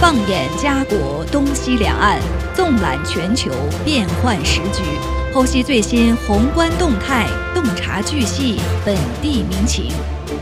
[0.00, 2.18] 放眼家国东西两岸，
[2.56, 3.50] 纵览全球
[3.84, 4.82] 变幻时局，
[5.30, 9.92] 剖析最新宏观动态，洞察巨细本地民情。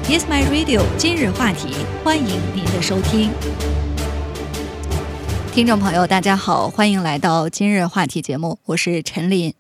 [0.08, 0.84] Yes, my radio。
[0.96, 1.74] 今日话题，
[2.04, 3.32] 欢迎您的收听。
[5.52, 9.52] 听众朋友，大家好，欢迎来到今日话题节目，我是陈琳。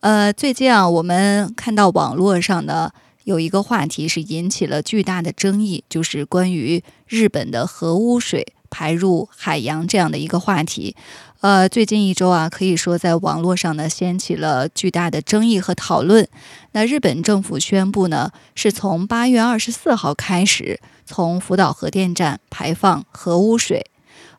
[0.00, 2.90] 呃，最近啊，我们看到网络上呢。
[3.22, 10.94] 有一个话题是引起了巨大的争议，就是关于日本的核污水排入海洋这样的一个话题。
[11.40, 16.28] 呃，最近一周啊，可以说在网络上呢掀起了巨大的争议和讨论。
[16.72, 23.86] 那日本政府宣布呢，是从八月二十四号开始，从福岛核电站排放核污水。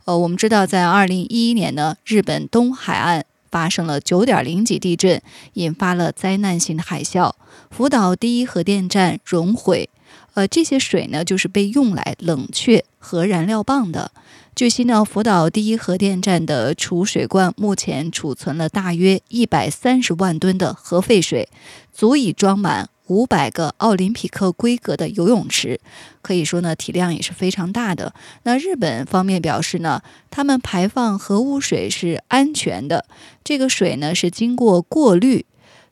[0.06, 3.26] 呃，我们知道，在二零一一年呢，日本东海岸。
[3.52, 5.20] 发生了九点零级地震，
[5.54, 7.34] 引发了灾难性的海啸，
[7.72, 9.90] 福岛第一核电站熔毁。
[10.36, 14.12] 呃，这些水呢，就是被用来冷却核燃料棒的。
[14.56, 21.50] 据悉呢，福岛第一核电站的储水罐目前储存了大约一百三十万吨的核废水，
[21.92, 22.90] 足以装满。
[23.08, 25.80] 五百个奥林匹克规格的游泳池，
[26.22, 28.14] 可以说呢体量也是非常大的。
[28.44, 33.06] 那日本方面表示呢，他们排放核污水是安全的，
[33.44, 35.48] 这个水呢是经过过滤，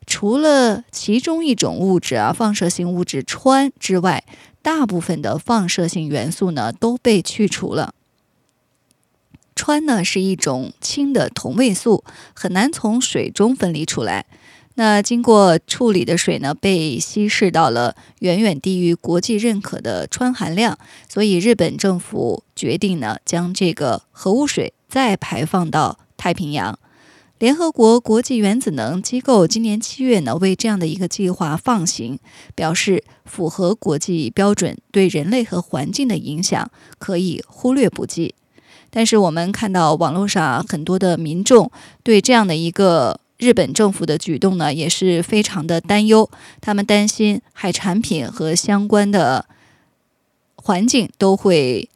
[0.05, 4.23] 除了其中一种物质啊放射性物质氚之外，
[4.67, 7.93] 大部分的放射性元素呢都被去除了。
[9.55, 14.25] 氚呢是一种氢的同位素，很难从水中分离出来。
[14.75, 26.77] 那经过处理的水呢，被稀释到了远远低于国际认可的氚含量，所以日本政府决定呢，将这个核污水再排放到太平洋。
[27.39, 32.19] 联合国国际原子能机构今年七月呢，为这样的一个计划放行，
[32.55, 38.33] 表示符合国际标准，对人类和环境的影响可以忽略不计。
[38.89, 41.71] 但是我们看到网络上很多的民众
[42.03, 43.19] 对这样的一个。
[43.39, 46.27] 日本政府的举动呢，也是非常的担忧。
[46.59, 49.45] 他们担心海产品和相关的
[50.55, 51.87] 环境都会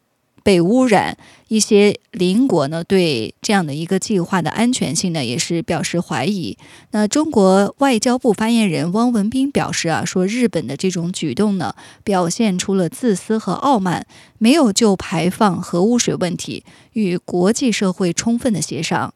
[0.44, 1.18] 被污染。
[1.47, 6.57] 一些邻国呢，对这样的一个计划的安全性呢，也是表示怀疑。
[6.91, 14.06] 那中国外交部发言人汪文斌表示啊，说日本的这种举动呢，表现出了自私和傲慢，
[14.38, 16.63] 没有就排放核污水问题
[16.94, 19.13] 与国际社会充分的协商。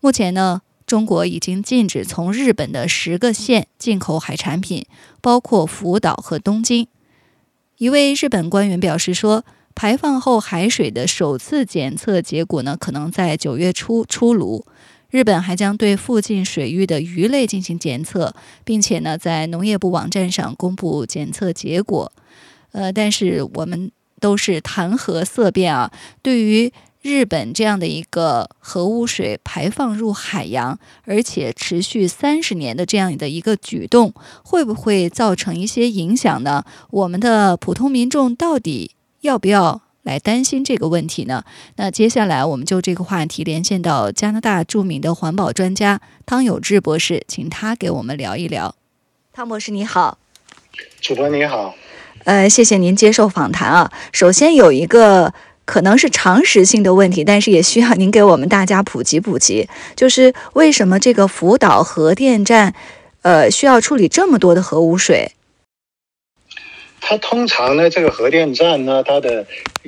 [0.00, 0.62] 目前呢。
[0.86, 4.86] 中国已经禁止从日本的十个县进口海产品，
[5.20, 6.86] 包括福岛和东京。
[7.78, 9.44] 一位日本官员表示说，
[9.76, 14.66] 排放后海水的首次检测结果呢，可能在九月初出炉。
[15.10, 18.34] 日本还将对附近水域的鱼类进行检测，
[18.64, 22.10] 并且呢，在农业部网站上公布检测结果。
[22.72, 25.92] 呃，但是我们都是谈核色变啊，
[26.22, 26.72] 对于。
[27.02, 36.64] 日本这样的一个核污水排放入海洋，而且持续三十年的这样的一个举动，会不会造成一些影响呢？
[36.90, 38.90] 我们的普通民众到底
[39.26, 41.44] 要不要来担心这个问题呢？
[41.76, 48.74] 那接下来我们就这个话题连线到加拿大著名的环保专家汤有志博士，请他给我们聊一聊。
[49.32, 50.16] 汤博士你好，
[51.00, 51.74] 主播你好，
[52.24, 53.92] 呃，谢谢您接受访谈啊。
[54.12, 55.34] 首先有一个。
[55.66, 59.68] 可能是常识性的问题，但是也需要您给我们大家普及普及。
[59.96, 62.72] 就是为什么这个福岛核电站，
[63.22, 65.32] 呃，需要处理这么多的核污水？
[67.08, 69.46] 它通常呢，这个核电站呢，它的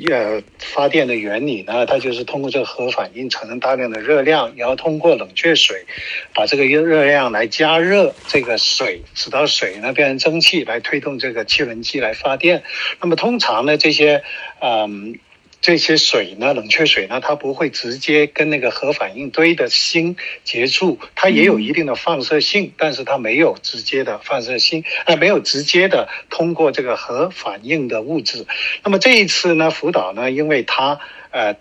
[0.09, 5.85] 呃发电的原理呢，它就是通过这个核反应产生大量的热量，然后通过冷却水
[6.33, 12.63] 把这个热热量来加热这个水，使到水呢变成蒸汽来推动这个汽轮机来发电。
[13.01, 14.23] 那么通常呢，这些
[14.61, 15.19] 嗯。
[15.69, 28.47] 这些水呢，冷却水呢，它不会直接跟那个核反应堆的芯接触，它也有一定的放射性，但是它没有直接的放射性，呃，没有直接的通过这个核反应的物质。
[28.83, 31.01] 那么这一次呢，福岛呢，因为它
[31.33, 31.55] 呃。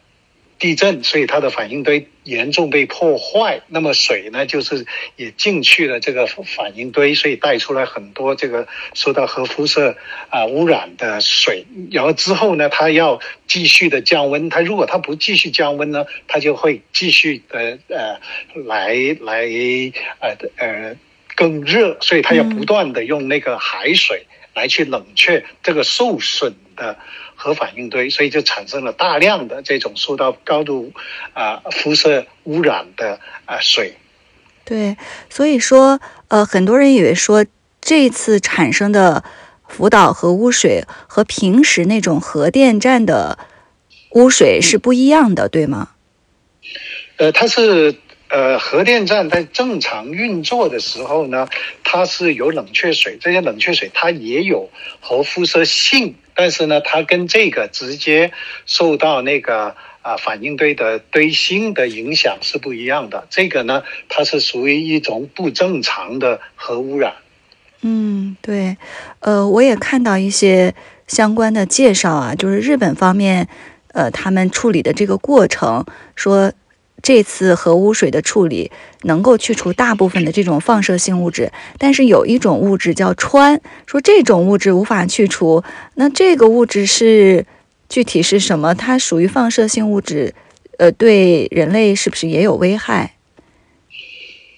[0.60, 3.62] 地震，所以它的反应堆严重被破坏。
[3.68, 9.96] 那么水呢，就是也进去了这个反应堆，所以带出来很多这个受到核辐射
[10.30, 11.66] 啊污染的水。
[11.92, 14.50] 然后之后呢，它要继续的降温。
[14.50, 18.20] 它如果它不继续降温呢，它就会继续的呃
[18.66, 19.48] 来来
[20.20, 20.96] 呃呃
[21.36, 21.98] 更热。
[22.02, 24.26] 所以它要不断的用那个海水
[24.56, 26.98] 来去冷却这个受损的。
[27.48, 30.92] 核反应堆，所以就产生了大量的这种受到高度
[31.32, 33.96] 啊辐射污染的啊水。
[34.66, 34.98] 对，
[35.30, 37.46] 所以说呃，很多人以为说
[37.80, 39.24] 这次产生的
[39.66, 43.40] 福岛核污水和平时那种核电站的
[44.12, 45.92] 污水是不一样的，对吗？
[47.16, 47.96] 呃，它是
[48.28, 51.48] 呃，核电站在正常运作的时候呢，
[51.86, 58.32] 它是有冷却水，这些冷却水它也有核辐射性，但是呢，它跟这个直接
[58.68, 63.26] 受到那个啊反应堆的堆芯的影响是不一样的。
[63.32, 67.16] 这个呢，它是属于一种不正常的核污染。
[67.82, 68.78] 嗯，对，
[69.20, 70.76] 呃，我也看到一些
[71.08, 73.50] 相关的介绍啊，就是日本方面，
[73.94, 75.84] 呃，他们处理的这个过程
[76.16, 76.54] 说。
[77.02, 78.72] 这次核污水的处理
[79.04, 85.64] 能够去除大部分的这种放射性物质，但是有一种物质叫氚，说这种物质无法去除。
[85.96, 87.46] 那这个物质是
[87.88, 88.74] 具体是什么？
[88.74, 90.34] 它属于放射性物质，
[90.78, 93.14] 呃，对人类是不是也有危害？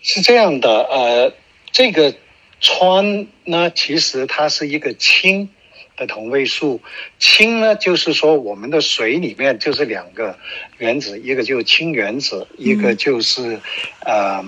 [0.02, 1.34] 是这样的，呃，
[1.72, 2.16] 这个
[2.62, 5.50] 氚呢，其实它是一个氢。
[6.00, 6.82] 的同位素，
[7.20, 10.40] 氢呢，就是说我们的水里面就是两个
[10.78, 13.60] 原子，一个就是氢原子，一个就是
[14.06, 14.44] 呃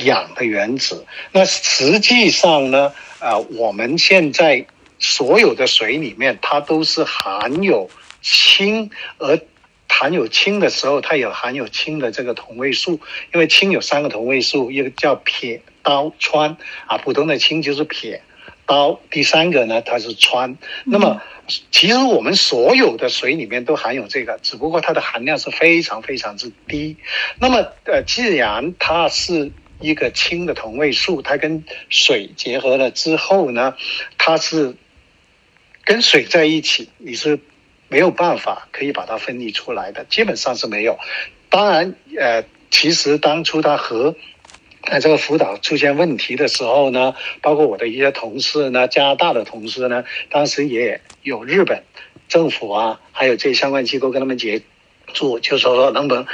[0.00, 1.06] 氧的原子。
[1.32, 4.66] 那实际上呢，啊，我们现在
[4.98, 7.88] 所有的水里面，它都是含有
[8.20, 9.38] 氢，而
[9.88, 13.00] 含有氢的时候，它有含有氢的这个同位素。
[13.32, 16.56] 因为氢有三个同位素，一个叫撇、氘、氚
[16.86, 18.20] 啊，普通的氢就是撇。
[18.66, 20.56] 到第三个呢，它是穿。
[20.84, 21.22] 那么，
[21.70, 26.96] 其实我们所有的水里面都含有这个，只不过它的含量是非常非常之低。
[27.38, 33.74] 那么，呃，既然它是一个氢的同位素，它跟水结合了之后呢，
[34.18, 34.74] 它是
[35.84, 37.38] 跟水在一起，你是
[37.88, 40.98] 没有办法可以把它分离出来的，基本上是没有。
[41.48, 44.16] 当然，呃，其实当初它和
[44.86, 51.82] 在这个辅导出现问题的时候呢，包括我的一些同事呢，加拿大的同事呢，当时也有日本
[52.28, 54.62] 政府啊，还有这些相关机构跟他们协
[55.12, 56.24] 助，就说说能不能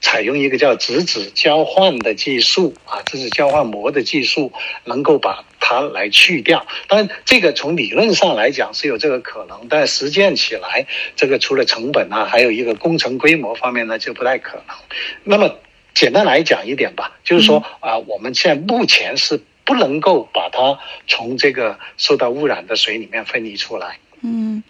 [0.00, 4.50] 采用一个叫质子交换的技术啊，质子交换膜的技术，
[4.84, 6.66] 能够把它来去掉。
[6.88, 10.86] 当然，这个从理论上来讲是有这个可能，但实践起来，
[11.16, 14.76] 这个除了成本啊，还有一个工程规模方面呢，就不太可能。
[15.24, 15.54] 那么。
[15.94, 23.98] 简单来讲一点吧，就是说啊，我们现在目前是不能够把它从这个受到污染的水里面分离出来。
[24.22, 24.62] 嗯，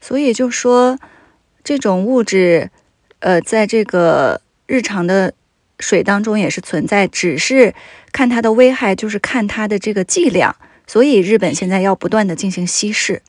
[0.00, 0.98] 所以就说
[1.62, 2.70] 这种物质，
[3.20, 5.34] 呃，在这个日常的
[5.78, 7.74] 水当中也是存在，只是
[8.12, 10.56] 看它的危害，就是看它的这个剂量。
[10.86, 13.22] 所以日本现在要不断的进行稀释。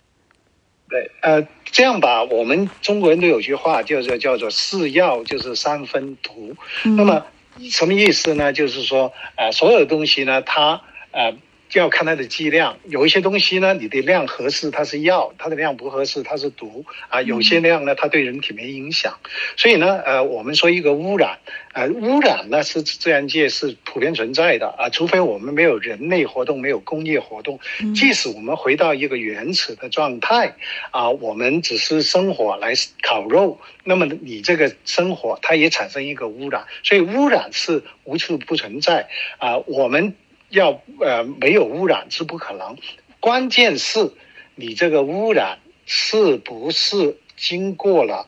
[0.88, 6.56] 对，呃，这样吧，我们中国人都有句话，叫做叫做“是药就是三分毒”，
[6.98, 7.26] 那么。
[7.72, 8.54] 什么意思呢？
[8.54, 11.34] 就是说，呃，所有东西呢，它呃
[11.70, 12.78] 就要看它的剂量。
[12.86, 16.84] 有一些东西呢，你的量合适，它是药；它的量不合适，它是毒。
[17.08, 19.18] 啊，有些量呢，它对人体没影响。
[19.56, 21.38] 所以呢，呃，我们说一个污染，
[21.74, 27.60] 呃，污染呢是自然界是普遍存在的啊，除非我们没有人类活动，没有工业活动。
[27.96, 30.56] 即使我们回到一个原始的状态
[30.92, 32.74] 啊，我们只是生火来
[33.04, 33.60] 烤肉。
[33.84, 39.08] 那么你这个生火，它也产生一个污染，所以污染是无处不存在
[39.38, 39.58] 啊。
[39.60, 40.16] 我们
[40.50, 42.78] 要呃没有污染是不可能，
[43.20, 44.12] 关键是
[44.56, 48.28] 你这个污染是不是经过了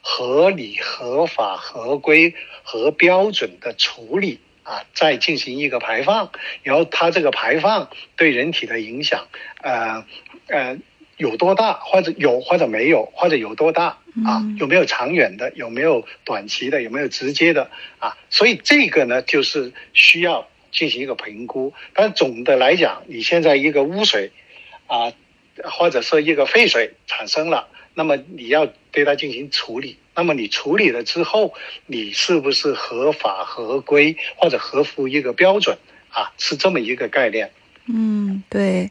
[0.00, 6.30] 合理、合法、合规和标准的处理啊，再进行一个排放，
[6.62, 9.26] 然后它这个排放对人体的影响，
[9.62, 10.04] 呃
[10.48, 10.78] 呃。
[11.18, 14.42] 有多大，或者有或者没有，或者有多大啊？
[14.58, 15.52] 有没有长远的？
[15.54, 16.82] 有没有短期的？
[16.82, 18.16] 有没有直接的啊？
[18.28, 21.72] 所以这个呢，就是需要进行一个评估。
[21.94, 24.32] 但总的来讲，你现在一个污水
[24.88, 25.12] 啊，
[25.62, 29.98] 或者说一个废水产生了，那么你要对它进行处理。
[30.14, 31.54] 那么你处理了之后，
[31.86, 35.78] 你是不是合法合规或者合乎一个标准
[36.10, 36.32] 啊？
[36.36, 37.50] 是这么一个概念。
[37.86, 38.90] 嗯，对。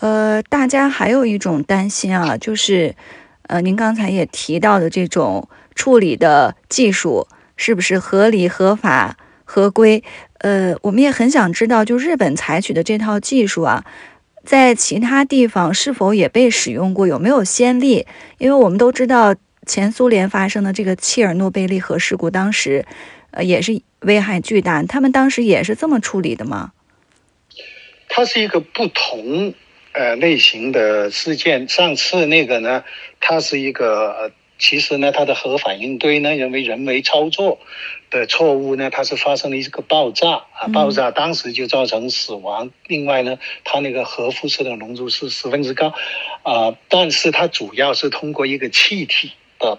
[0.00, 2.94] 呃，大家还有一种担心啊，就是，
[3.42, 10.02] 呃，您刚才也提到的这种处理的技术是不是合理、合法、合规？
[10.38, 13.84] 呃，我们也很想知道，就日本采取的这套技术啊，
[14.44, 18.06] 在其他地方是否也被使用过，有没有先例？
[18.38, 19.34] 因为我们都知道，
[19.66, 22.84] 前苏联发生的这个切尔诺贝利核事故，当时，
[23.32, 26.72] 呃，也是危害巨大，他们当时也是这么处理的吗？
[28.08, 29.54] 它是一个不同。
[29.92, 32.84] 呃，类型的事件，上次那个呢，
[33.18, 37.58] 它是一个，其实呢，它的核反应堆呢，因为人为操作
[38.10, 42.70] 的错误呢，它是发生了一个爆炸啊，爆炸当时就造成死亡。
[42.86, 45.94] 另外呢，它那个核辐射的浓度是十分之高，
[46.42, 49.78] 啊，但是它主要是通过一个气体的。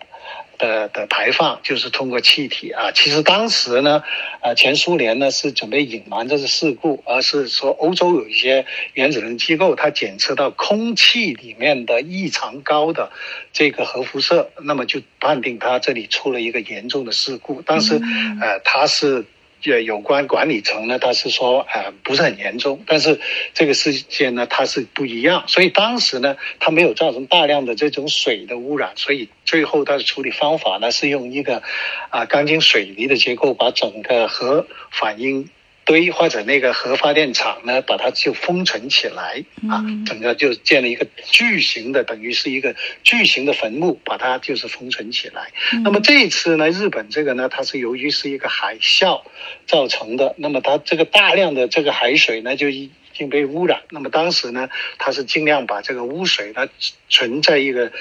[0.60, 4.04] 的的排放就是通过气体啊，其实当时呢，
[4.44, 13.10] 呃，前苏联呢是准备隐瞒这个事故，而是说欧洲有一些原子能机构，它检测到空气里面的异常高的
[13.52, 17.64] 这个核辐射，那么就判定它这里出了一个严重的事故。
[17.64, 18.00] 当时，
[18.40, 19.26] 呃，它是。
[19.66, 23.20] 呃有关管理层呢，他是说，呃，不是很严重，但是
[23.54, 31.62] 这个事件呢，它是不一样，所以当时呢，它没有造成大量的这种水的污染，所以最后它的处理方法呢，是用一个
[32.10, 35.50] 啊钢筋水泥的结构把整个核反应。
[35.90, 45.52] 堆或者那个核发电厂呢，把它就封存起来啊，整个就建了一个巨型的，等于是一个巨型的坟墓，把它就是封存起来。
[45.84, 49.24] 那么这一次呢，日本这个呢，它是由于是一个海啸
[49.66, 53.82] 造成的，那么它这个大量的这个海水呢，就已经被污染。
[53.90, 54.70] 那么当时呢，
[55.00, 56.68] 它是尽量把这个污水呢
[57.10, 57.92] 存在一个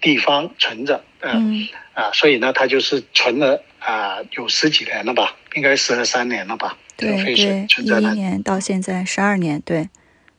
[0.00, 6.76] 地方存着，嗯啊，所以呢，它就是存了啊有十几年了吧，应该十三年了吧。
[6.96, 9.88] 对对，一一年到现在十二年，对，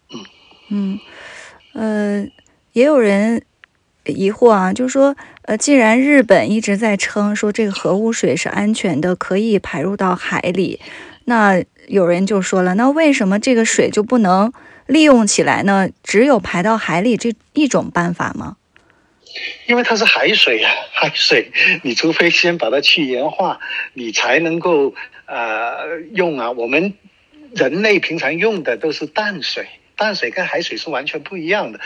[0.10, 0.26] 嗯
[0.70, 1.00] 嗯，
[1.74, 2.28] 呃，
[2.74, 3.44] 也有人
[4.06, 10.80] 疑惑啊，就是说，呃，既然日本一直在称说这个核污水是安全的，可以排入到海里，
[11.26, 14.52] 那有人就说了，那为什么这个水就不能
[14.88, 15.90] 利用起来呢？
[16.04, 18.56] 只有排到海里这一种办法吗？
[19.68, 21.52] 因为它是海水啊，海水，
[21.84, 23.60] 你除非先把它去盐化，
[23.94, 24.94] 你才能够
[25.26, 26.52] 呃用啊。
[26.52, 26.94] 我们
[27.56, 29.68] 人类平常用的都是淡水。
[29.98, 31.80] 淡水跟海水是完全不一样的，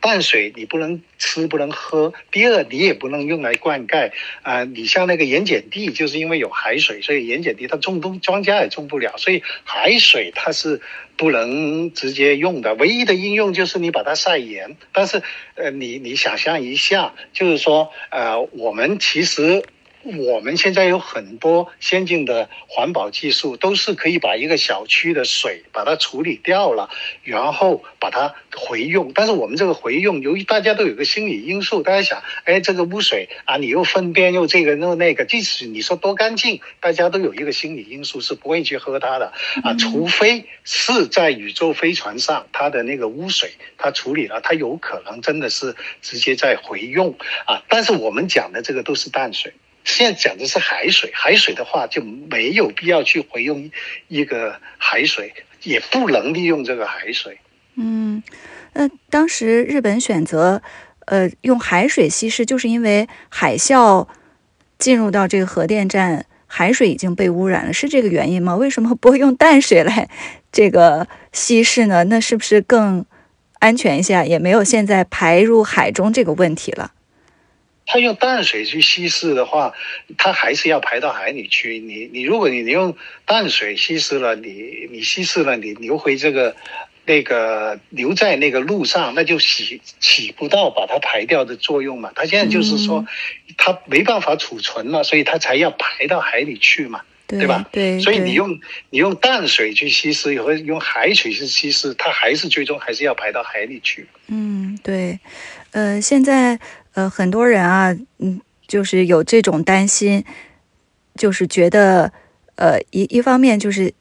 [0.00, 4.64] 淡水你不能吃不能喝，第二你也不能用来灌溉啊。
[4.64, 10.80] 你像那个盐碱地，就是因为有海水，所以盐碱地它种东庄稼也种不了，所以海水它是
[11.16, 12.74] 不能直接用的。
[12.74, 15.22] 唯一的应用就是你把它晒盐，但是
[15.54, 19.64] 呃，你你想象一下，就是说呃，我们其实。
[20.02, 26.88] 我们现在有很多先进的环保技术，都是可以把一个小区的水把它处理掉了，
[27.22, 29.12] 然后把它回用。
[29.14, 47.14] 但是我们这个回用，由于大家都有个心理因素，大家想，哎，这个污水啊，你又粪便又这个又那个，即使你说多干净，大家都有一个心理因素是不会去喝它的啊，除非是在宇宙飞船上，它的那个污水它处理了，它有可能真的是直接在回用
[47.46, 47.62] 啊。
[47.68, 49.52] 但是我们讲的这个都是淡水。
[49.84, 53.70] 现在讲的是海水，海水的话就没有必要去回用
[54.08, 57.38] 一个海水，也不能利用这个海水。
[57.76, 58.22] 嗯，
[58.74, 60.62] 那当时日本选择
[61.06, 64.06] 呃用海水稀释，就是因为海啸
[64.78, 68.54] 进入到这个核电站，海水已经被污染了，是这个原因吗？
[68.56, 70.08] 为什么不用淡水来
[70.52, 72.04] 这个稀释呢？
[72.04, 73.04] 那是不是更
[73.60, 74.24] 安全一些？
[74.26, 76.92] 也没有现在排入海中这个问题了。
[77.86, 79.72] 它用淡水去稀释的话，
[80.16, 81.80] 它还是要排到海里去。
[81.80, 82.96] 你你如果你你用
[83.26, 86.54] 淡水稀释了，你你稀释了，你流回这个
[87.04, 92.12] 那个留在那个路上，那就起起不到把它排掉的作用嘛。
[92.14, 93.04] 它现在就是说，
[93.56, 97.66] 它没办法储存了，所以它才要排到海里去嘛，对吧？
[97.72, 97.98] 对。
[97.98, 98.60] 所以你用
[98.90, 104.06] 你用淡水去稀释，和用海水去稀释，它还是最终还是要排到海里去。
[104.28, 105.18] 嗯，对。
[105.72, 106.60] 呃，现在。
[106.94, 110.24] 呃，很多人啊，嗯，就是有这种担心，
[111.14, 112.12] 就是觉得，
[112.56, 113.94] 呃，一一方面就是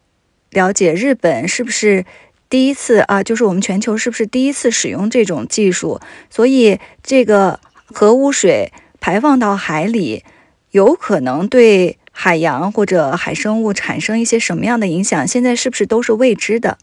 [0.50, 2.05] 了解日本是不是
[2.50, 10.24] 第一次啊，就是我们全球是不是第一次使用这种技术，所以这个核污水排放到海里，
[10.72, 15.27] 有可能对海洋或者海生物产生一些什么样的影响？
[15.27, 16.79] 现在是不是都是未知的？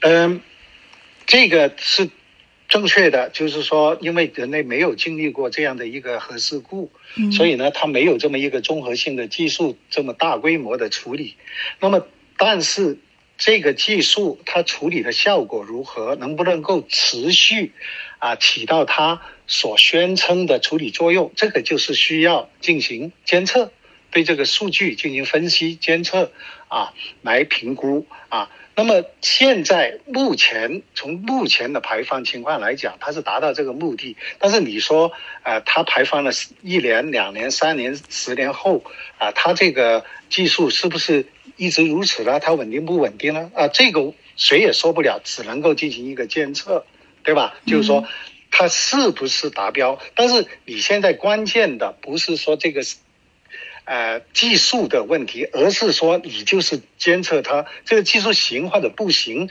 [0.00, 0.40] 嗯，
[1.26, 2.08] 这个是。
[2.68, 6.90] 正确的，就是说，因为人类没有经历过这样的一个核事故，
[7.30, 11.36] 所以呢，它没有这么一个综合性的技术，这么大规模的处理。
[11.78, 12.06] 那么，
[12.36, 12.98] 但是
[13.38, 17.72] 这个技术它处理的效果如何，能不能够持续
[18.18, 23.70] 啊，起到它所宣称的处理作用，这个就是需要进行监测，
[24.10, 26.32] 对这个数据进行分析监测
[26.66, 26.92] 啊，
[27.22, 28.50] 来评估啊。
[28.78, 34.18] 那么现在目前从目前的排放情况来讲，它是达到这个目的。
[34.38, 35.10] 但是你说，
[35.44, 36.30] 呃，它排放了
[36.60, 38.84] 一年、两年、三年、十年后，
[39.16, 41.24] 啊，它这个技术是不是
[41.56, 42.38] 一直如此呢？
[42.38, 43.50] 它稳定不稳定呢？
[43.54, 46.84] 啊，这个谁也说不了，只能够进行一个监测，
[47.24, 47.54] 对吧？
[47.66, 48.06] 就是说，
[48.50, 49.98] 它是不是达标？
[50.14, 52.96] 但是你现在关键的不是说这个是。
[53.86, 59.48] 呃，技术的问题，而是说你就是监测它这个技术行或者不行，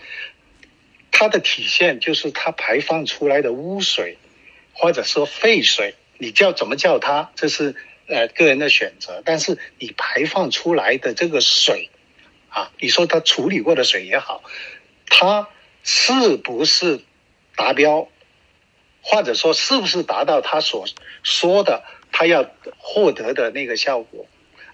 [1.09, 4.17] 它的体现就是它排放出来的污水
[4.73, 7.75] 或者说废水，你叫怎么叫它，这是
[8.07, 9.23] 呃个人的选择。
[9.23, 11.89] 但是你排放出来的这个水，
[12.49, 14.43] 啊，你说它处理过的水也好，
[15.07, 15.47] 它
[15.81, 16.99] 是不是
[17.55, 18.09] 达标，
[19.01, 20.85] 或者说是不是达到他所
[21.23, 21.85] 说的
[22.17, 24.25] 他要获得的那个效果？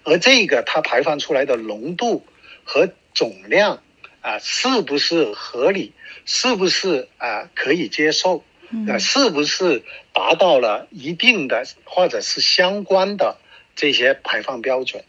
[0.04, 2.24] 而这个它排放出来的浓度
[2.62, 3.82] 和总量
[4.20, 5.92] 啊，是不是合理？
[6.24, 8.44] 是不是啊可以接受？
[8.88, 9.82] 啊，是不是
[10.12, 13.38] 达到了一定的或者是相关的
[13.74, 15.02] 这些排放标准？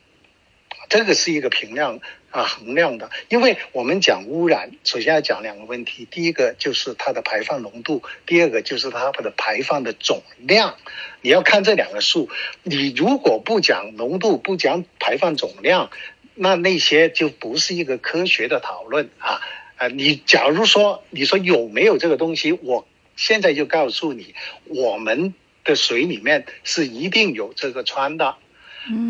[0.90, 2.00] 这个是一个评量
[2.34, 3.10] 啊衡量的。
[3.30, 10.76] 因为我们讲污染，首先要讲两个问题：第一个就是它的排放浓度，第二个就是它的排放的总量。
[11.22, 12.30] 你要看这两个数。
[12.64, 15.90] 你如果不讲浓度，不讲排放总量，
[16.36, 19.40] 那那些就不是一个科学的讨论啊。
[19.78, 22.86] 啊，你假如说你说有没有这个东西，我。
[23.16, 24.34] 现在就告诉你，
[24.66, 28.38] 我们的水里面是一定有这个氚的，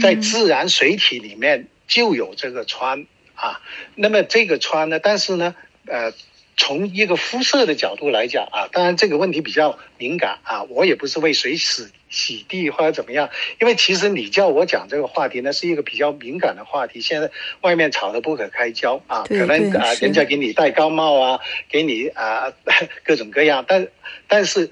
[0.02, 3.62] 在自然水体里面就有这个氚啊。
[3.96, 5.56] 那么这个穿呢，但是呢，
[5.88, 6.14] 呃。
[6.56, 21.40] 从一个肤色的角度来讲啊，当然这个问题比较敏感啊，我也不是为谁洗洗地或者怎么样，因为其实你叫我讲这个话题呢，是一个比较敏感的话题，现在外面吵得不可开交啊，可能啊人家给你戴高帽啊，
[21.72, 22.54] 给你啊
[23.04, 23.88] 各种各样，但
[24.28, 24.70] 但是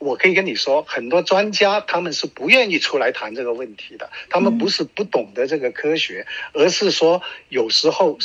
[0.00, 8.18] 我可以跟你说，很多专家他们是不愿意出来谈这个问题的，他们不是不懂得这个科学，而是说有时候。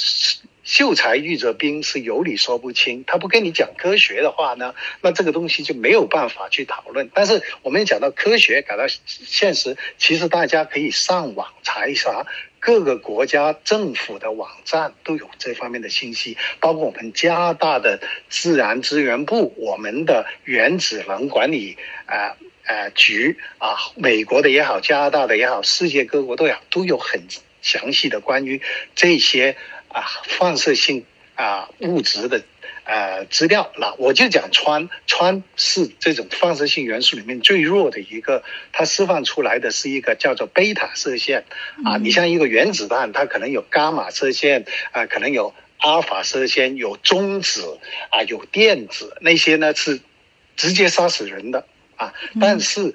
[0.66, 7.08] 秀才遇着兵是有理说不清，他不跟你讲科学的话呢，那这个东西就没有办法去讨论。
[7.14, 12.26] 但是我们讲到科学，讲到现实，其实大家可以上网查一查，
[12.66, 27.22] 各个国家政府的网站都有这方面的信息，包括我们加拿大的自然资源部、我们的原子能管理啊啊局啊，美国的也好，加拿大的也好，世界各国都有都有很
[27.62, 28.60] 详细的关于
[28.96, 29.56] 这些。
[29.96, 32.44] 啊，放射性啊物质的
[32.86, 41.46] 呃资料，那我就讲氚，氚是这种放射性元素里面最弱的一个，它释放出来的是一个叫做贝塔射线
[41.84, 41.98] 啊。
[41.98, 47.80] 你像一个原子弹，它可能有伽马射线啊，可能有阿尔法射线，有中子
[48.12, 50.00] 啊，有电子，那些呢是
[50.56, 52.14] 直接杀死人的啊。
[52.40, 52.94] 但是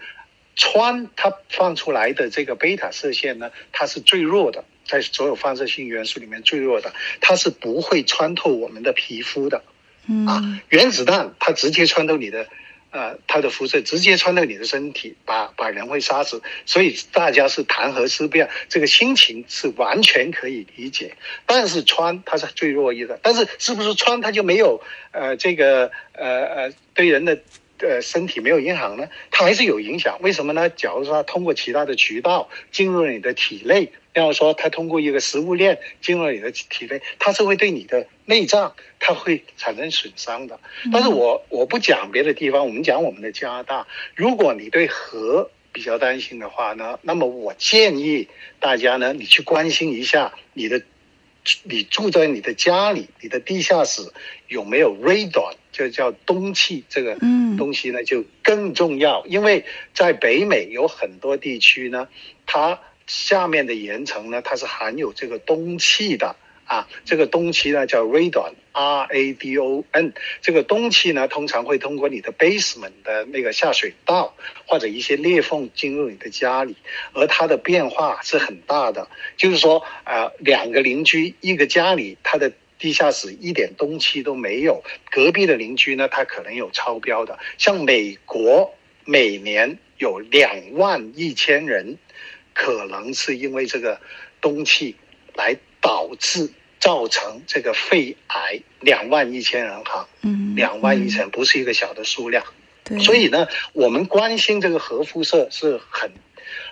[0.56, 4.64] 氚它放出来的这个贝塔射线呢，它是最弱的。
[4.86, 9.62] 在所有放射性元素里面最弱的，它是不会穿透我们的皮肤的，
[10.26, 12.46] 啊，原子弹它直接穿透你的，
[12.90, 16.42] 呃，它的辐射直接穿透你的身体，把把人会杀死。
[16.66, 21.16] 所以大家是谈核思辨，这个心情是完全可以理解。
[21.46, 27.38] 但是穿它是最弱一的，但是是不是穿它就没有呃这个呃呃对人的
[27.78, 29.08] 呃身体没有影响呢？
[29.30, 30.18] 它还是有影响。
[30.22, 30.68] 为什么呢？
[30.70, 33.92] 假如说它通过其他的渠道进入了你的体内。
[34.14, 40.58] 要说它通过一个食物链进入你的体内，它是会对你的内脏，它会产生损伤的。
[40.92, 43.86] 但是我我不讲别的地方，我们讲我们的加拿大。
[44.14, 48.26] 如果你对核比较担心的话呢，那么我建议
[48.58, 50.82] 大家呢，你去关心一下你的，
[51.62, 54.02] 你住在你的家里，你的地下室
[54.48, 57.16] 有没有 radon，就叫氡气这个
[57.56, 59.24] 东西呢，就更重要。
[59.26, 62.08] 因为在北美有很多地区呢，
[62.46, 76.76] 它下面的岩层呢，它是含有这个氡气的啊，这个氡气呢叫 radon，R A D O N，这个氡气呢通常会通过你的 basement 的那个下水道或者一些裂缝进入你的家里，
[77.12, 88.72] 而它的变化是很大的，就是说啊，两个邻居一个家里它的地下室一点氡气都没有，隔壁的邻居呢他可能有超标的，像美国
[89.04, 91.98] 每年有两万一千人。
[92.54, 94.00] 可能是因为这个
[94.40, 94.96] 氡气
[95.34, 102.44] 来导致造成这个肺癌，两万一千人哈，嗯，两万一千不是一个小的数量，
[102.84, 106.10] 对，所以呢，我们关心这个核辐射是很，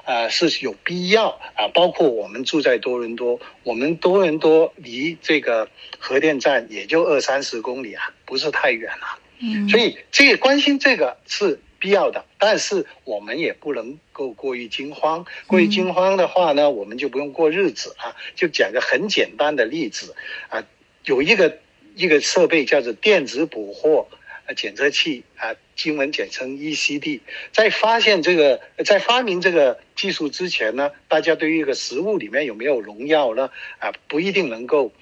[0.05, 1.69] 呃，是有必要啊。
[1.73, 11.61] 包括我们住在多伦多，我们多伦多离这个核电站也就二三十公里啊，不是太远了，嗯，所以这个关心这个是。
[11.79, 15.25] 必要的，但是我们也不能够过于惊慌。
[15.47, 18.17] 过于惊慌的话呢，我们就不用过日子啊。
[18.35, 20.17] 就讲个很简单的例子
[20.49, 20.65] 啊，
[21.05, 21.59] 有一个
[21.95, 24.09] 一个设备叫做电子捕获
[24.57, 27.21] 检测器啊，英文简称 ECD。
[27.53, 34.93] 在发现这个，在发明这个技术之前呢，大家对于一个食物里面有没有农药呢啊，不一定能够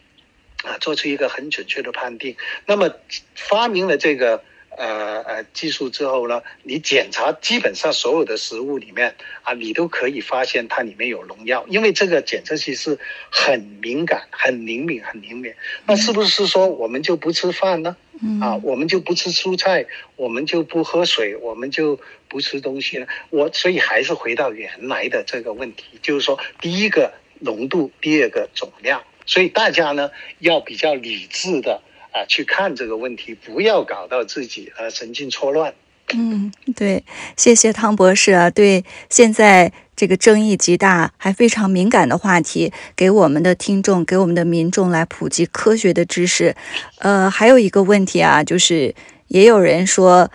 [0.62, 2.36] 啊做出一个很准确的判定。
[2.66, 2.94] 那么
[3.34, 4.44] 发明了这个。
[4.76, 12.98] 呃呃技术之后呢，你检查基本上所有的食物里面啊，你都可以发现它里面有农药，因为这个检测器是
[13.30, 15.52] 很敏感、很灵敏、很灵敏。
[15.86, 17.96] 那是不是说我们就不吃饭呢？
[18.40, 19.84] 啊，我们就不吃蔬菜，
[20.16, 23.06] 我们就不喝水，我们就不吃东西呢？
[23.28, 29.02] 我所以还是回到原来的这个问题，就是说，第一个浓度，第二个总量。
[29.26, 31.82] 所以大家呢要比较理智的
[32.16, 35.74] 啊去看这个问题，不要搞到自己呃神经错乱。
[36.14, 37.04] 嗯，对，
[37.36, 46.56] 谢谢汤博士啊，对现在这个争议极大还非常敏感的话题，给我们的听众、给我们的民众来普及科学的知识。
[47.00, 48.94] 呃，还有一个问题啊，就是
[49.28, 50.30] 也有人说，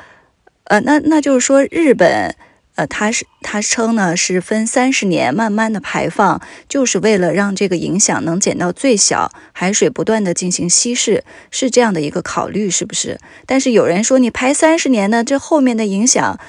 [0.65, 2.35] 呃，那那就是说日本。
[2.75, 13.19] 呃，他是他称呢是分三十年慢慢的排放，就是为了让这个影响能减到最小，海水不断的进行稀释，是这样的一个考虑，是不是？
[13.45, 16.39] 但是有人说你排三十年呢，这后面的影响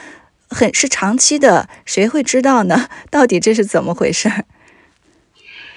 [0.49, 2.89] 很是长期的，谁会知道呢？
[3.11, 4.31] 到底这是怎么回事？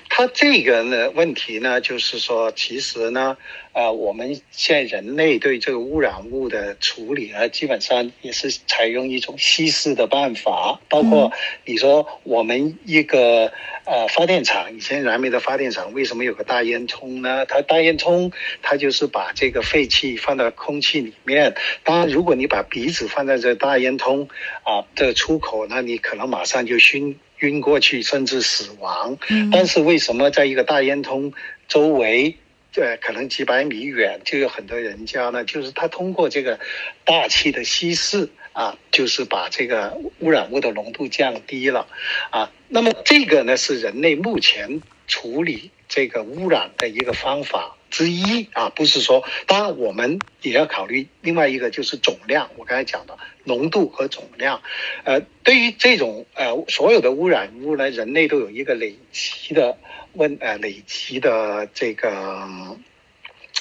[0.07, 3.35] 他这个呢问题呢，就是说，其实呢，
[3.75, 10.79] 呃，我们现在人类对这个污染物的处理呢，基本上也是采用一种稀释的办法。
[10.87, 11.33] 包括
[11.65, 13.51] 你说我们一个
[13.83, 17.45] 呃发电厂，以前燃煤的发电厂，为什么有个大烟囱呢？
[17.45, 21.53] 它大烟囱，它就是把这个废气放到空气里面。
[21.83, 24.29] 当然，如果你把鼻子放在这大烟囱
[24.63, 27.19] 啊的出口，那你可能马上就熏。
[27.39, 29.17] 晕过去甚至死亡，
[29.51, 31.33] 但是为什么在一个大烟囱
[31.67, 32.37] 周围，
[32.75, 35.45] 对，可能几百米远就有很多人家呢？
[35.45, 36.59] 就是他通过这个
[37.05, 41.87] 大气的稀释啊，就是把这个污染物的浓度降低了
[42.31, 42.51] 啊。
[42.67, 47.74] 那么这个呢是人类目前处理这个污染的一个方法。
[47.89, 52.49] 之一啊，不是说，当然我们也要考虑另外一个就是总量。
[52.57, 54.61] 我刚才讲的浓度和总量，
[55.03, 59.77] 呃，对于这种呃所有的污染物呢，人类都有一个累积的
[60.13, 62.49] 问呃累积的这个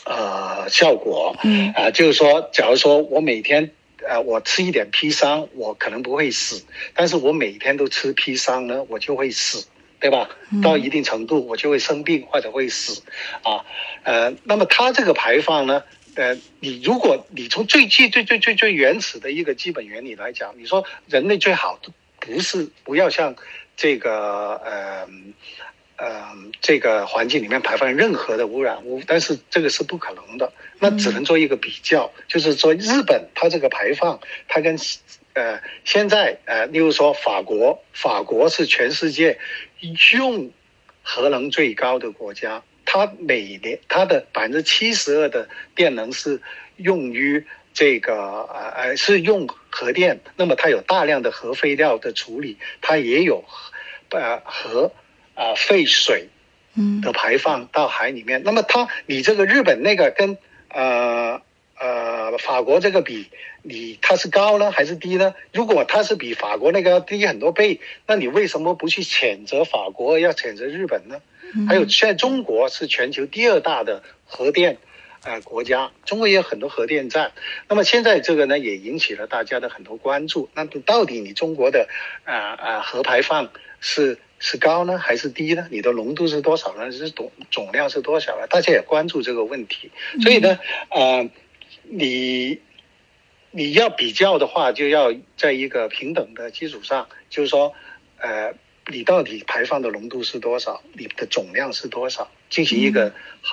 [0.04, 1.36] 呃效果。
[1.44, 3.70] 嗯啊，就是说，假如说我每天
[4.06, 9.66] 呃我吃一点砒霜，我可能不会死，但是我每天都吃砒霜呢，我就会死。
[10.04, 10.28] 对吧？
[10.62, 13.02] 到一定程度，我就会生病或者会死，
[13.42, 13.64] 啊，
[14.02, 15.82] 呃，那么它这个排放呢，
[16.14, 21.80] 呃，你如果你从最最最最最最原始的一个基本原理来讲，你说人类最好
[22.20, 23.34] 不是不要像
[23.78, 25.08] 这个呃
[25.96, 26.22] 呃
[26.60, 34.76] 这个环境里面排放任何的污染物，但是这个是不可能的，那只能做一个比较，就是说日本它这个排放，它跟。
[35.36, 39.36] 呃，现在呃，例如说法国，法国是全世界
[40.16, 40.50] 用
[41.02, 46.40] 核能最高的国家，它每年它的百分之七十二的电能是
[46.76, 53.44] 用于这个呃呃是用核电，那么它有大量的核废料的处理，它也有
[54.10, 54.92] 呃核
[55.34, 56.28] 啊废水
[56.74, 61.42] 嗯的排放到海里面，那么它你这个日本那个跟呃。
[61.80, 63.28] 呃，法国这个比
[63.62, 65.34] 你它是高呢还是低呢？
[65.52, 71.20] 如果它是比法国那个要低很多倍，那你为什么不去谴责法国，要谴责日本呢？
[71.68, 74.78] 还有现在中国是全球第二大的核电
[75.24, 77.32] 呃国家，中国也有很多核电站。
[77.68, 80.48] 那么现在这个呢也引起了大家的很多关注。
[80.54, 81.88] 那到底你中国的
[82.24, 85.66] 啊啊核排放是是高呢还是低呢？
[85.70, 86.92] 你的浓度是多少呢？
[86.92, 88.46] 是总总量是多少呢？
[88.46, 89.90] 大家也关注这个问题。
[90.22, 90.58] 所以呢，
[90.90, 91.28] 呃。
[91.88, 92.60] 你
[93.50, 97.72] 你要比较的话，就要在一个平等的基础上，就是说，
[98.18, 98.52] 呃，
[98.88, 103.12] 你到底排放的浓度是多少，你的总量是多少，进行一个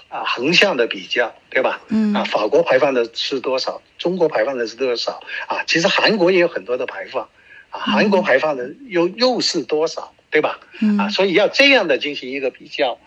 [0.10, 1.82] 啊横向的比较，对吧？
[1.89, 2.13] 嗯。
[2.13, 3.82] 啊，法国排放的是多少？
[3.98, 5.22] 中国排放的是多少？
[5.48, 7.30] 啊，其实韩国也有很多的排放，
[7.70, 10.60] 啊，韩国排放的又又是多少，对吧？
[10.82, 10.98] 嗯。
[10.98, 12.98] 啊，所以要这样的进行一个比较，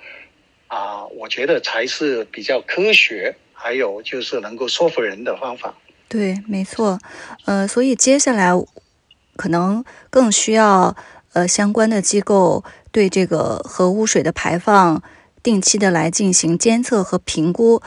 [0.68, 3.34] 啊，我觉得才是比较科学。
[3.64, 5.74] 还有就是能够说服人的方法，
[6.06, 6.98] 对，没错，
[7.46, 8.50] 呃，所以接下来
[9.36, 10.94] 可能更需要
[11.32, 15.02] 呃相关的机构对这个核污水的排放
[15.42, 17.80] 定期的来进行监测和评估，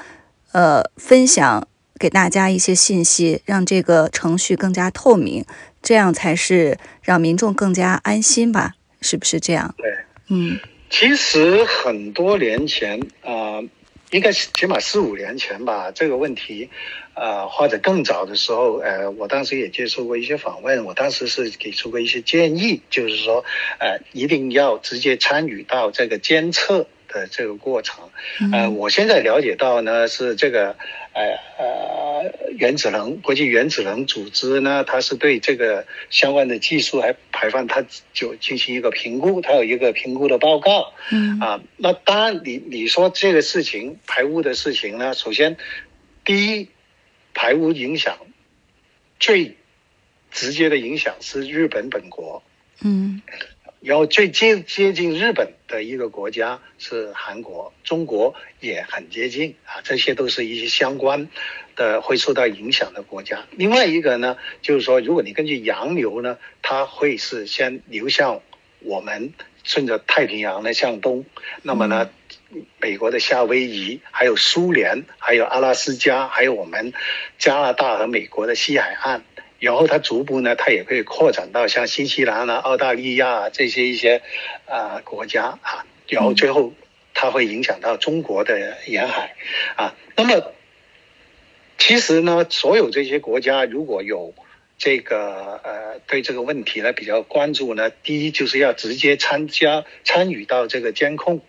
[0.51, 1.67] 呃，分享
[1.99, 5.45] 给大家一些信息，让这个程序更加透明，
[5.83, 8.73] 这样才是让民众更加安心吧？
[9.01, 9.75] 是不是这样？
[9.77, 9.93] 对，
[10.29, 10.57] 嗯，
[10.89, 13.61] 其实很多年前啊。
[14.11, 16.69] 应该起码四五年前吧，这个问题，
[17.13, 23.43] 呃，或者更早的时候，呃，我当时也接受过一些访问，我当时是给出过一些建议，就是说，
[23.79, 26.87] 呃，一定要直接参与到这个监测
[27.17, 28.09] 的的这个过程。
[28.51, 30.75] 呃，我现在了解到呢，是这个
[31.13, 40.93] 呃呃原子能国际原子能组织呢，它是对这个相关的技术还排放，它就进行一个评估，它有一个评估的报告。
[41.11, 45.57] 嗯啊，那当然你你说这个事情排污的事情呢，首先
[46.23, 46.69] 第一
[47.33, 48.17] 排污影响
[49.19, 49.57] 最
[50.31, 52.43] 直接的影响是日本本国。
[52.81, 53.23] 嗯
[53.79, 61.29] 然后最接接近日本的一个国家是韩国，中国也很接近啊，这些都是一些相关
[61.75, 63.45] 的会受到影响的国家。
[63.51, 68.41] 另外一个呢，就是说，如果你根据洋流呢，它会是先流向
[68.79, 71.25] 我们，顺着太平洋呢向东，
[71.61, 72.09] 那么呢，
[72.79, 76.93] 美国的夏威夷，还有苏联，还有阿拉斯加，还有我们
[77.37, 79.23] 加拿大和美国的西海岸。
[79.59, 84.21] 然后它逐步呢，它也会扩展到像新西兰啊、澳大利亚啊这些一些
[84.65, 86.73] 啊、国家啊，然后最后
[87.13, 89.35] 它会影响到中国的沿海
[89.75, 89.95] 啊。
[90.15, 90.53] 那么
[91.77, 94.33] 其实呢，所有这些国家如果有
[94.77, 101.41] 这个呃对这个问题呢比较关注呢，第一就是要直接参加参与到这个监控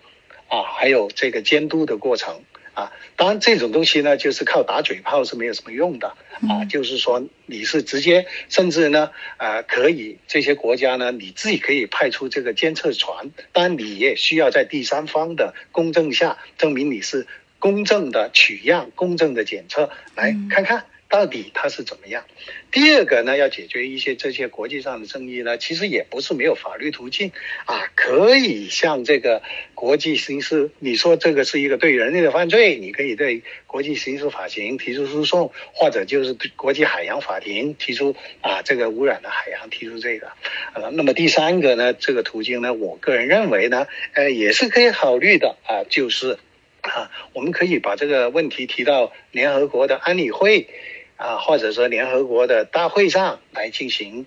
[0.48, 2.42] 啊，还有这个监督的过程。
[2.78, 6.14] 啊，当然这种东西呢，就是靠打嘴炮是没有什么用的
[6.48, 6.64] 啊。
[6.70, 17.26] 就是说，你是直接，甚至呢，呃，可以这些国家呢，你自己可以派出这个监测船，当然你也需要在第三方的公证下，证明你是
[17.58, 22.24] 公正的取样、公正的检测，来看看到底它是怎么样。
[22.70, 27.32] 第二个呢，要解决一些这些国际上的争议呢，其实也不是没有法律途径
[27.64, 29.42] 啊，可以向这个
[29.74, 40.30] 国际刑事，你说这个是一个对人类的犯罪，你可以对国际刑事法庭提出诉讼，或者就是对国际海洋法庭提出啊这个污染的海洋提出这个。
[40.74, 46.38] 呃，那么第三个呢，这个途径呢，我个人认为呢，呃，也是可以考虑的啊，就是
[46.82, 50.68] 啊，我们可以把这个问题提到联合国的安理会。
[51.18, 54.24] 啊，或者说联合国的大会上来进行，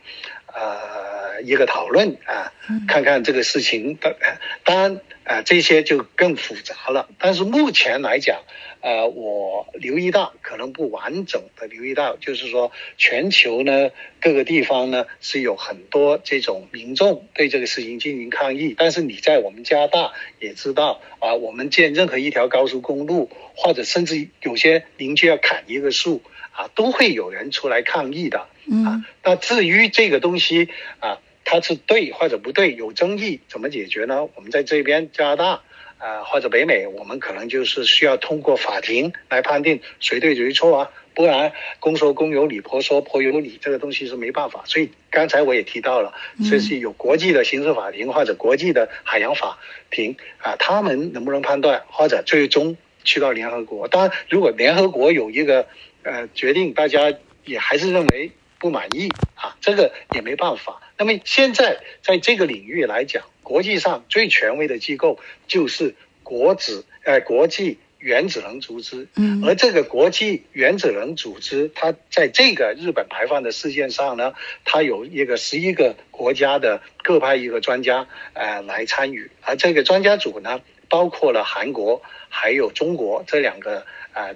[0.54, 2.52] 呃，一个讨论啊，
[2.88, 4.18] 看看这个事情的，
[4.66, 7.08] 当然啊，这些就更复杂了。
[7.18, 8.42] 但是目前来讲，
[8.82, 18.76] 呃，我留意到可能不完整的留意到，就是说全球呢各个地方呢是有很多这种民众对这个事情进行抗议。
[18.78, 26.22] 但是你在我们加拿大也知道啊，我们建任何一条高速公路，或者甚至有些邻居要砍一个树。
[26.62, 28.40] 啊，都会有人出来抗议的
[28.86, 29.04] 啊。
[29.24, 30.70] 那至于这个东西
[31.00, 34.28] 啊，它是对或者不对，有争议，怎么解决呢？
[34.36, 35.62] 我们在这边加拿大
[35.98, 40.92] 啊，或者北美，我们可能就是需要通过法庭来判定谁对谁错啊。
[41.16, 44.62] 不然公说公有理，婆说婆有理，这个东西是没办法。
[44.66, 46.14] 所以刚才我也提到了，
[46.48, 49.58] 这是有国际的刑事法庭或者国际的海洋法
[49.90, 53.88] 庭啊，他们能不能判断，或者最终去到联合国？
[53.88, 55.66] 当然，如果联合国有一个。
[56.04, 57.14] 呃，决定大家
[57.46, 60.82] 也还是认为不满意啊，这个也没办法。
[60.98, 69.08] 那么现在在这个领域来讲，国际上最权威的机构就是国子呃国际原子能组织。
[69.16, 74.34] 嗯，而这个国际原子能组织，它在这个日本排放的事件上呢，
[74.64, 84.36] 它有一个十一个国家的各派一个专家呃来参与，而这个专家组呢，包括了韩国还有中国这两个呃。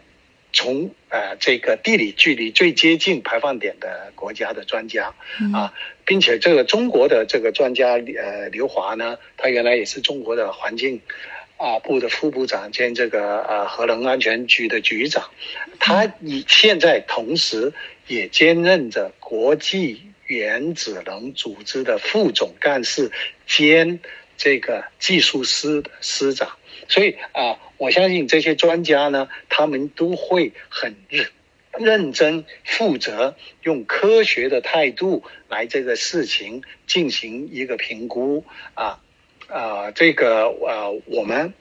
[0.55, 5.13] 从呃这个地理距离最接近排放点的国家的专家
[5.53, 5.73] 啊，
[6.05, 11.01] 并且这个中国的这个专家呃刘华呢，他原来也是中国的环境
[11.57, 15.29] 啊部的副部长兼这个呃核能安全局的局长，
[15.77, 17.73] 他以现在同时
[18.07, 23.11] 也兼任着国际原子能组织的副总干事
[23.45, 23.99] 兼
[24.37, 26.55] 这个技术司的师长。
[26.87, 31.27] 所以啊，我相信这些专家呢，他们都会很认
[31.77, 39.01] 认真负责，用科学的态度来这个事情进行一个评估啊
[39.47, 41.53] 啊，这个呃，我们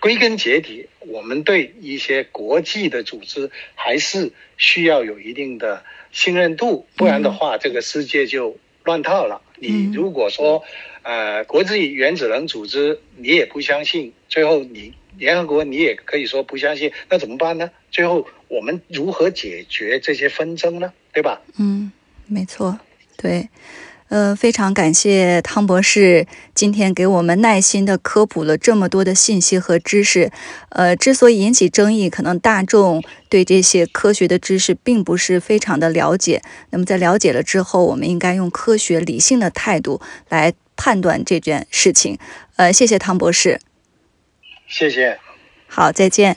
[0.00, 9.42] 归根结底，我们对一些国际的组织还是需要有一定的信任度，不然的话，这个世界就乱套了。
[9.56, 10.62] 你如果说，
[11.02, 17.68] 呃，国际原子能组织你也不相信，最后你联合国你也可以说不相信，那怎么办呢？
[17.90, 20.92] 最后我们如何解决这些纷争呢？
[21.12, 21.40] 对吧？
[21.56, 21.90] 嗯，
[22.28, 22.78] 没错，
[23.16, 23.48] 对。
[24.10, 30.30] 呃，非常感谢汤博士今天给我们耐心的科普了这么多的信息和知识。
[30.68, 36.40] 呃，之所以引起争议，可能大众对这些科学的知识并不是非常的了解。
[36.70, 42.16] 那么在了解了之后，我们应该用科学理性的态度来判断这件事情。
[42.54, 43.58] 呃，谢谢汤博士。
[44.68, 45.18] 谢谢。
[45.66, 46.36] 好，再见。